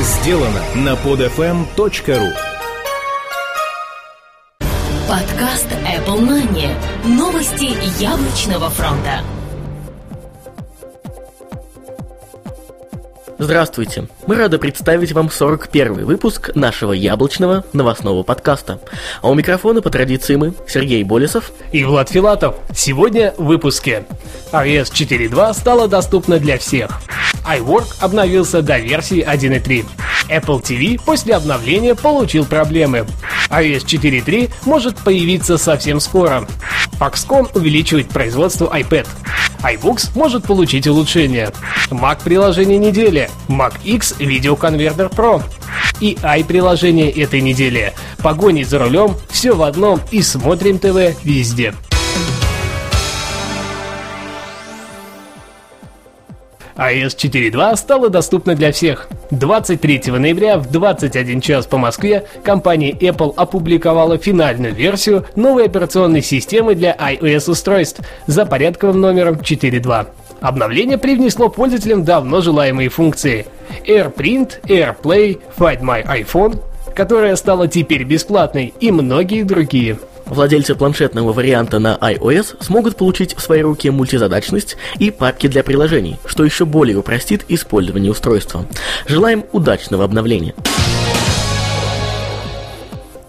[0.00, 2.32] сделано на podfm.ru
[5.08, 6.68] Подкаст Apple Money.
[7.04, 9.22] Новости яблочного фронта.
[13.38, 14.08] Здравствуйте!
[14.26, 18.80] Мы рады представить вам 41 выпуск нашего яблочного новостного подкаста.
[19.22, 22.56] А у микрофона по традиции мы, Сергей Болесов и Влад Филатов.
[22.74, 24.04] Сегодня в выпуске.
[24.52, 27.00] iOS 4.2 стала доступна для всех.
[27.44, 29.84] iWork обновился до версии 1.3.
[30.28, 33.06] Apple TV после обновления получил проблемы.
[33.50, 36.46] iOS 4.3 может появиться совсем скоро.
[36.98, 39.06] Foxconn увеличивает производство iPad
[39.64, 41.50] iBooks может получить улучшение.
[41.90, 43.30] Mac приложение недели.
[43.48, 45.42] Mac X Видеоконвертер Pro.
[46.00, 47.94] И i-приложение этой недели.
[48.18, 51.74] Погони за рулем, все в одном и смотрим ТВ везде.
[56.76, 59.08] iOS 4.2 стала доступна для всех.
[59.30, 66.74] 23 ноября в 21 час по Москве компания Apple опубликовала финальную версию новой операционной системы
[66.74, 70.06] для iOS-устройств за порядковым номером 4.2.
[70.40, 73.46] Обновление привнесло пользователям давно желаемые функции
[73.86, 76.60] AirPrint, AirPlay, Find My iPhone,
[76.94, 79.98] которая стала теперь бесплатной, и многие другие.
[80.26, 86.18] Владельцы планшетного варианта на iOS смогут получить в свои руки мультизадачность и папки для приложений,
[86.24, 88.66] что еще более упростит использование устройства.
[89.06, 90.54] Желаем удачного обновления!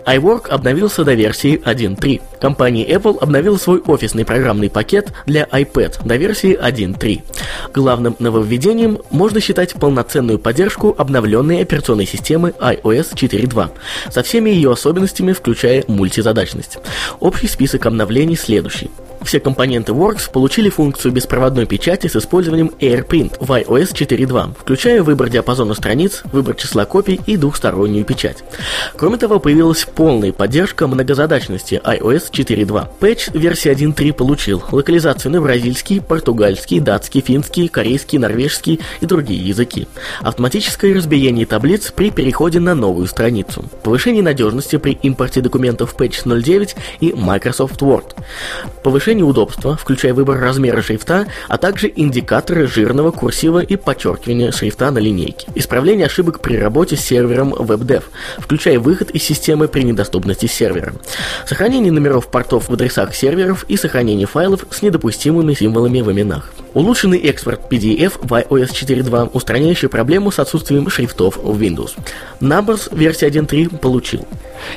[0.05, 2.21] iWork обновился до версии 1.3.
[2.45, 7.23] Компания Apple обновила свой офисный программный пакет для iPad до версии 1.3.
[7.73, 13.71] Главным нововведением можно считать полноценную поддержку обновленной операционной системы iOS 4.2
[14.11, 16.77] со всеми ее особенностями, включая мультизадачность.
[17.19, 18.91] Общий список обновлений следующий.
[19.25, 25.29] Все компоненты Works получили функцию беспроводной печати с использованием AirPrint в iOS 4.2, включая выбор
[25.29, 28.43] диапазона страниц, выбор числа копий и двухстороннюю печать.
[28.95, 32.87] Кроме того, появилась полная поддержка многозадачности iOS 4.2.
[32.99, 39.87] Пэтч версии 1.3 получил локализацию на бразильский, португальский, датский, финский, корейский, норвежский и другие языки.
[40.21, 43.65] Автоматическое разбиение таблиц при переходе на новую страницу.
[43.83, 48.15] Повышение надежности при импорте документов Patch 09 и Microsoft Word.
[48.83, 54.99] Повышение удобства, включая выбор размера шрифта, а также индикаторы жирного, курсива и подчеркивания шрифта на
[54.99, 55.47] линейке.
[55.55, 58.03] Исправление ошибок при работе с сервером WebDev,
[58.37, 60.93] включая выход из системы при недоступности сервера.
[61.45, 66.51] Сохранение номеров портов в адресах серверов и сохранение файлов с недопустимыми символами в именах.
[66.73, 71.91] Улучшенный экспорт PDF в iOS 4.2, устраняющий проблему с отсутствием шрифтов в Windows.
[72.41, 74.27] Numbers версия 1.3 получил.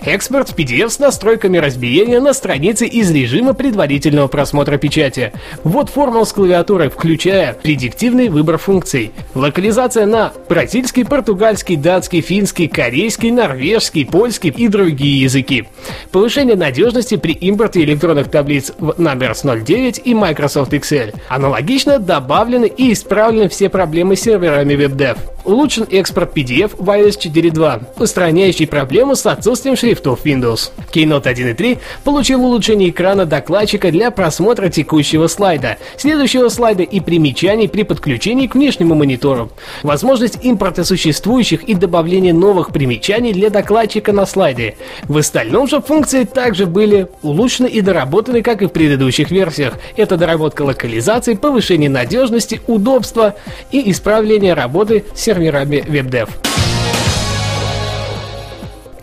[0.02, 5.32] Экспорт PDF с настройками разбиения на странице из режима предварительного просмотра печати.
[5.64, 9.12] Вот формул с клавиатурой, включая предиктивный выбор функций.
[9.34, 15.66] Локализация на бразильский, португальский, датский, финский, корейский, норвежский, польский и другие языки.
[16.10, 21.14] Повышение надежности при импорте электронных таблиц в Numbers 09 и Microsoft Excel.
[21.28, 25.18] Аналогично добавлены и исправлены все проблемы с серверами WebDev.
[25.48, 30.70] Улучшен экспорт PDF в iOS 4.2, устраняющий проблему с отсутствием шрифтов Windows.
[30.92, 37.84] Keynote 1.3 получил улучшение экрана докладчика для просмотра текущего слайда, следующего слайда и примечаний при
[37.84, 39.50] подключении к внешнему монитору.
[39.82, 44.76] Возможность импорта существующих и добавления новых примечаний для докладчика на слайде.
[45.04, 49.78] В остальном же функции также были улучшены и доработаны, как и в предыдущих версиях.
[49.96, 53.34] Это доработка локализации, повышение надежности, удобства
[53.72, 56.28] и исправление работы сервера серверами WebDev.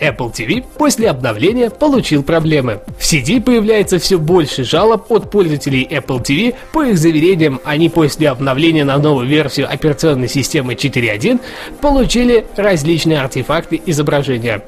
[0.02, 2.82] Apple TV после обновления получил проблемы.
[3.00, 6.54] В CD появляется все больше жалоб от пользователей Apple TV.
[6.74, 11.40] По их заверениям, они после обновления на новую версию операционной системы 4.1
[11.82, 14.64] получили различные артефакты изображения.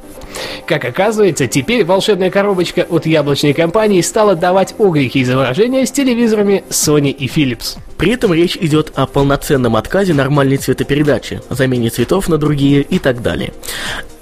[0.65, 7.11] Как оказывается, теперь волшебная коробочка от яблочной компании стала давать огрехи изображения с телевизорами Sony
[7.11, 7.77] и Philips.
[7.97, 13.21] При этом речь идет о полноценном отказе нормальной цветопередачи, замене цветов на другие и так
[13.21, 13.53] далее.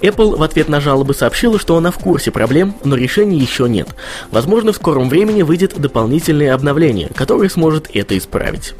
[0.00, 3.88] Apple в ответ на жалобы сообщила, что она в курсе проблем, но решений еще нет.
[4.30, 8.74] Возможно, в скором времени выйдет дополнительное обновление, которое сможет это исправить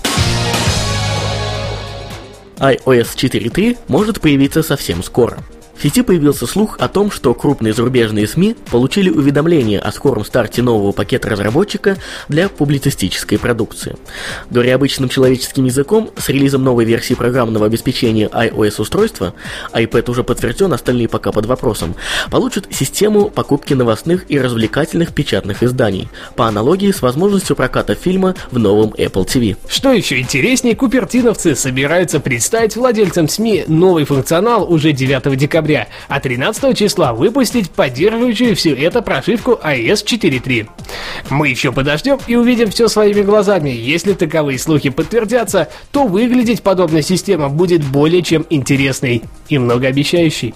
[2.58, 5.38] iOS 4.3 может появиться совсем скоро.
[5.76, 10.62] В сети появился слух о том, что крупные зарубежные СМИ получили уведомление о скором старте
[10.62, 13.96] нового пакета разработчика для публицистической продукции.
[14.50, 19.34] Говоря обычным человеческим языком, с релизом новой версии программного обеспечения iOS устройства,
[19.74, 21.94] iPad уже подтвержден, остальные пока под вопросом,
[22.30, 28.58] получит систему покупки новостных и развлекательных печатных изданий, по аналогии с возможностью проката фильма в
[28.58, 29.56] новом Apple TV.
[29.68, 35.65] Что еще интереснее, купертиновцы собираются представить владельцам СМИ новый функционал уже 9 декабря,
[36.08, 40.68] а 13 числа выпустить поддерживающую все это прошивку iOS 4.3.
[41.30, 43.70] Мы еще подождем и увидим все своими глазами.
[43.70, 50.54] Если таковые слухи подтвердятся, то выглядеть подобная система будет более чем интересной и многообещающей.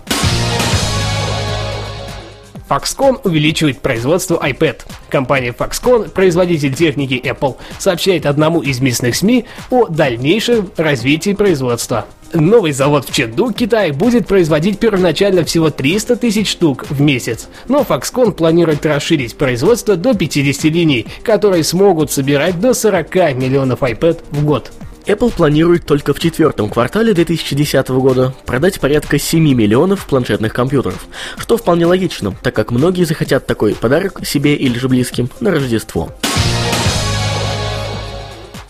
[2.70, 4.82] Foxconn увеличивает производство iPad.
[5.08, 12.06] Компания Foxconn, производитель техники Apple, сообщает одному из местных СМИ о дальнейшем развитии производства.
[12.32, 17.80] Новый завод в Ченду, Китай, будет производить первоначально всего 300 тысяч штук в месяц, но
[17.80, 24.44] Foxconn планирует расширить производство до 50 линий, которые смогут собирать до 40 миллионов iPad в
[24.44, 24.70] год.
[25.10, 31.04] Apple планирует только в четвертом квартале 2010 года продать порядка 7 миллионов планшетных компьютеров,
[31.36, 36.12] что вполне логично, так как многие захотят такой подарок себе или же близким на Рождество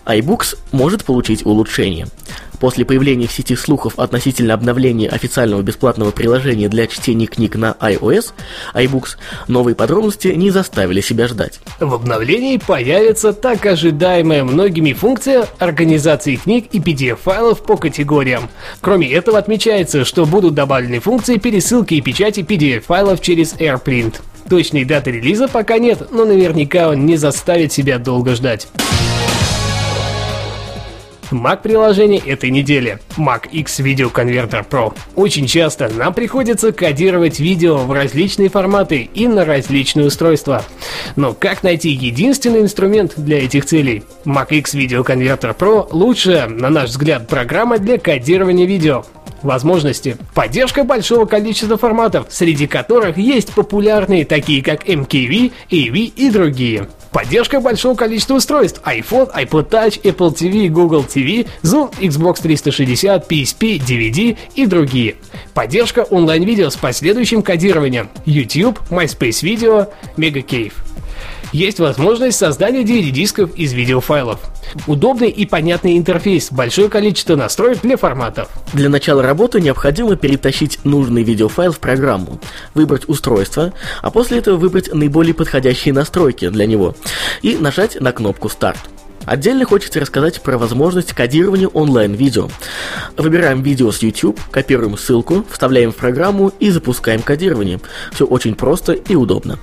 [0.06, 2.06] iBooks может получить улучшение.
[2.60, 8.32] После появления в сети слухов относительно обновления официального бесплатного приложения для чтения книг на iOS,
[8.74, 9.16] iBooks,
[9.48, 11.60] новые подробности не заставили себя ждать.
[11.80, 18.50] В обновлении появится так ожидаемая многими функция организации книг и PDF-файлов по категориям.
[18.82, 24.16] Кроме этого отмечается, что будут добавлены функции пересылки и печати PDF-файлов через AirPrint.
[24.50, 28.68] Точной даты релиза пока нет, но наверняка он не заставит себя долго ждать.
[31.30, 32.98] Mac-приложение этой недели.
[33.16, 34.92] Mac X Video Converter Pro.
[35.14, 40.64] Очень часто нам приходится кодировать видео в различные форматы и на различные устройства.
[41.16, 44.02] Но как найти единственный инструмент для этих целей?
[44.24, 49.04] Mac X Video Converter Pro лучшая, на наш взгляд, программа для кодирования видео
[49.42, 50.16] возможности.
[50.34, 56.88] Поддержка большого количества форматов, среди которых есть популярные такие как MKV, AV и другие.
[57.12, 58.80] Поддержка большого количества устройств.
[58.84, 65.16] iPhone, iPod Touch, Apple TV, Google TV, Zoom, Xbox 360, PSP, DVD и другие.
[65.52, 68.08] Поддержка онлайн-видео с последующим кодированием.
[68.24, 70.72] YouTube, MySpace Video, MegaCave
[71.52, 74.40] есть возможность создания DVD-дисков из видеофайлов.
[74.86, 78.48] Удобный и понятный интерфейс, большое количество настроек для форматов.
[78.72, 82.40] Для начала работы необходимо перетащить нужный видеофайл в программу,
[82.74, 86.94] выбрать устройство, а после этого выбрать наиболее подходящие настройки для него
[87.42, 88.78] и нажать на кнопку «Старт».
[89.26, 92.48] Отдельно хочется рассказать про возможность кодирования онлайн-видео.
[93.16, 97.80] Выбираем видео с YouTube, копируем ссылку, вставляем в программу и запускаем кодирование.
[98.12, 99.58] Все очень просто и удобно.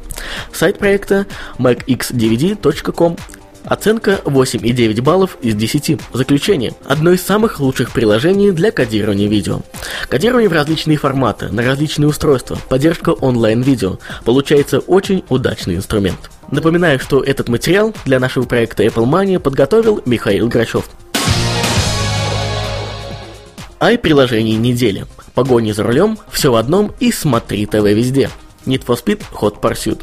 [0.53, 1.25] Сайт проекта
[1.57, 3.17] macxdvd.com
[3.67, 5.99] Оценка 8,9 баллов из 10.
[6.13, 6.73] Заключение.
[6.85, 9.59] Одно из самых лучших приложений для кодирования видео.
[10.07, 13.99] Кодирование в различные форматы, на различные устройства, поддержка онлайн-видео.
[14.23, 16.31] Получается очень удачный инструмент.
[16.49, 20.89] Напоминаю, что этот материал для нашего проекта Apple Money подготовил Михаил Грачев.
[23.81, 25.05] Ай-приложение недели.
[25.33, 28.29] Погони за рулем, все в одном и смотри ТВ везде.
[28.65, 30.01] Need for Speed Hot Pursuit.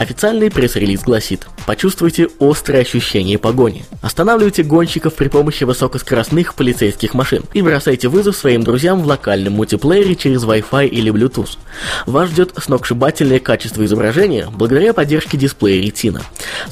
[0.00, 3.84] Официальный пресс-релиз гласит Почувствуйте острое ощущение погони.
[4.00, 10.16] Останавливайте гонщиков при помощи высокоскоростных полицейских машин и бросайте вызов своим друзьям в локальном мультиплеере
[10.16, 11.58] через Wi-Fi или Bluetooth.
[12.06, 16.22] Вас ждет сногсшибательное качество изображения благодаря поддержке дисплея Retina.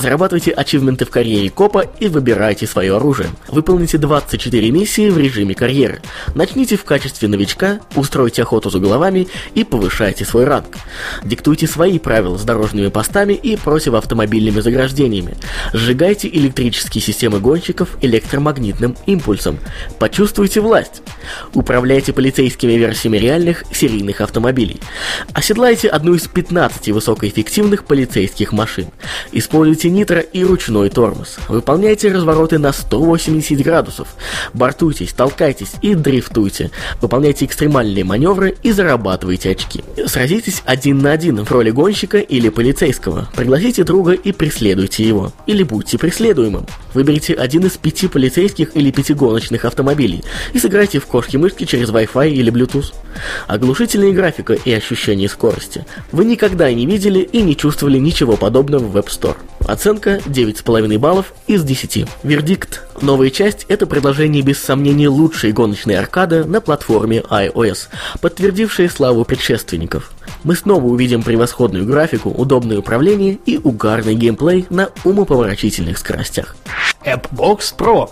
[0.00, 3.28] Зарабатывайте ачивменты в карьере копа и выбирайте свое оружие.
[3.48, 6.00] Выполните 24 миссии в режиме карьеры.
[6.34, 10.79] Начните в качестве новичка, устройте охоту за головами и повышайте свой ранг.
[11.24, 15.37] Диктуйте свои правила с дорожными постами мостами и противоавтомобильными заграждениями.
[15.72, 19.58] Сжигайте электрические системы гонщиков электромагнитным импульсом.
[19.98, 21.03] Почувствуйте власть.
[21.53, 24.81] Управляйте полицейскими версиями реальных серийных автомобилей.
[25.32, 28.87] Оседлайте одну из 15 высокоэффективных полицейских машин.
[29.32, 31.39] Используйте нитро и ручной тормоз.
[31.48, 34.08] Выполняйте развороты на 180 градусов.
[34.55, 36.70] Бортуйтесь, толкайтесь и дрифтуйте.
[37.01, 39.82] Выполняйте экстремальные маневры и зарабатывайте очки.
[40.06, 45.32] Сразитесь один на один в роли гонщика или полицейского полицейского, пригласите друга и преследуйте его.
[45.46, 46.67] Или будьте преследуемым.
[46.94, 50.22] Выберите один из пяти полицейских или пяти гоночных автомобилей
[50.53, 52.93] и сыграйте в кошки-мышки через Wi-Fi или Bluetooth.
[53.46, 55.86] Оглушительная графика и ощущение скорости.
[56.12, 59.36] Вы никогда не видели и не чувствовали ничего подобного в App Store.
[59.67, 62.06] Оценка 9,5 баллов из 10.
[62.22, 62.82] Вердикт.
[63.03, 67.88] Новая часть– это предложение без сомнений лучшей гоночной аркады на платформе iOS,
[68.20, 70.12] подтвердившая славу предшественников.
[70.44, 76.56] Мы снова увидим превосходную графику, удобное управление и угарный геймплей на умопомрачительных скоростях.
[77.05, 78.11] AppBox Pro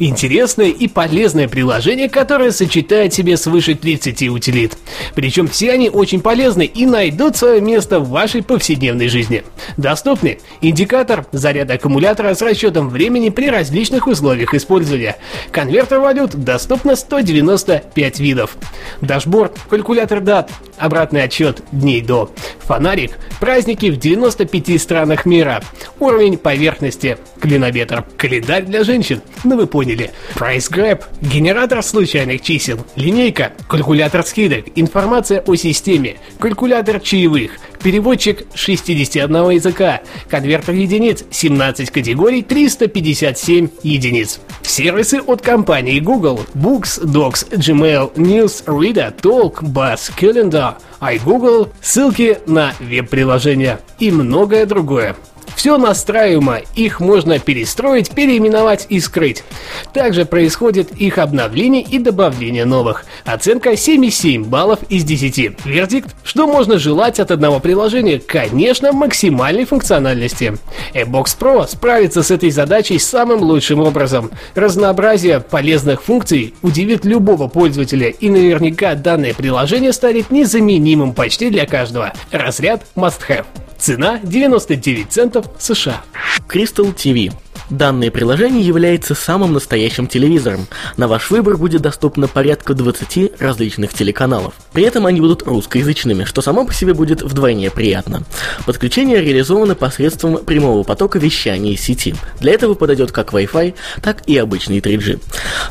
[0.00, 4.78] Интересное и полезное приложение, которое сочетает в себе свыше 30 утилит.
[5.16, 9.42] Причем все они очень полезны и найдут свое место в вашей повседневной жизни.
[9.76, 15.16] Доступны индикатор заряда аккумулятора с расчетом времени при различных условиях использования.
[15.50, 18.56] Конвертер валют доступно 195 видов.
[19.00, 22.30] Дашборд, калькулятор дат, обратный отчет дней до.
[22.60, 25.62] Фонарик, праздники в 95 странах мира.
[25.98, 29.22] Уровень поверхности, клинометр, календарь для женщин.
[29.44, 30.10] Ну вы поняли.
[30.34, 37.52] Price Grab– генератор случайных чисел, линейка, калькулятор скидок, информация о системе, калькулятор чаевых,
[37.88, 44.40] переводчик 61 языка, конвертер единиц 17 категорий 357 единиц.
[44.60, 52.74] Сервисы от компании Google, Books, Docs, Gmail, News, Reader, Talk, Buzz, Calendar, iGoogle, ссылки на
[52.78, 55.16] веб-приложения и многое другое.
[55.56, 59.44] Все настраиваемо, их можно перестроить, переименовать и скрыть.
[59.92, 63.04] Также происходит их обновление и добавление новых.
[63.24, 65.64] Оценка 7,7 баллов из 10.
[65.64, 68.18] Вердикт, что можно желать от одного приложения?
[68.18, 70.54] Конечно, максимальной функциональности.
[70.94, 74.30] Ebox Pro справится с этой задачей самым лучшим образом.
[74.54, 82.12] Разнообразие полезных функций удивит любого пользователя и наверняка данное приложение станет незаменимым почти для каждого.
[82.30, 83.46] Разряд Must Have.
[83.78, 86.02] Цена 99 центов США.
[86.48, 87.32] Crystal TV
[87.70, 90.66] Данное приложение является самым настоящим телевизором.
[90.96, 94.54] На ваш выбор будет доступно порядка 20 различных телеканалов.
[94.72, 98.22] При этом они будут русскоязычными, что само по себе будет вдвойне приятно.
[98.64, 102.14] Подключение реализовано посредством прямого потока вещания из сети.
[102.40, 105.20] Для этого подойдет как Wi-Fi, так и обычный 3G.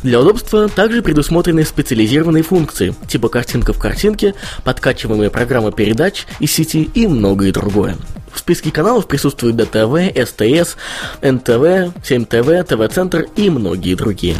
[0.04, 6.90] Для удобства также предусмотрены специализированные функции, типа картинка в картинке, подкачиваемая программа передач из сети
[6.94, 7.98] и многое другое.
[8.38, 10.78] В списке каналов присутствуют ДТВ, СТС,
[11.24, 14.38] НТВ, 7ТВ, ТВ-центр и многие другие.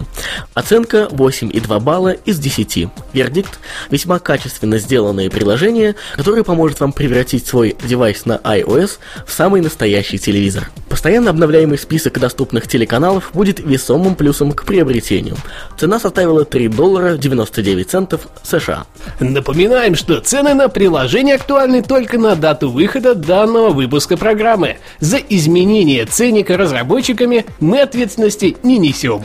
[0.54, 2.90] Оценка 8,2 балла из 10.
[3.14, 9.62] Вердикт– весьма качественно сделанное приложение, которое поможет вам превратить свой девайс на iOS в самый
[9.62, 10.70] настоящий телевизор.
[10.90, 15.36] Постоянно обновляемый список доступных телеканалов будет весомым плюсом к приобретению.
[15.78, 18.86] Цена составила 3 доллара 99 центов США.
[19.20, 24.78] Напоминаем, что цены на приложение актуальны только на дату выхода данного выпуска программы.
[25.00, 29.24] За изменение ценника разработчиками мы ответственности не несем.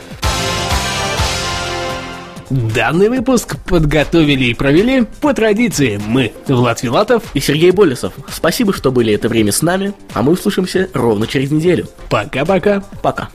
[2.53, 8.13] Данный выпуск подготовили и провели по традиции мы, Влад Филатов и Сергей Болесов.
[8.31, 11.87] Спасибо, что были это время с нами, а мы услышимся ровно через неделю.
[12.11, 12.83] Пока-пока.
[13.01, 13.29] Пока.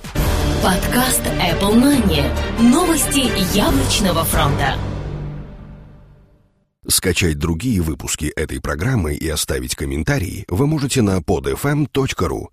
[0.62, 2.22] Подкаст Apple Money.
[2.60, 4.76] Новости яблочного фронта.
[6.86, 12.46] Скачать другие выпуски этой программы и оставить комментарии вы можете на podfm.ru.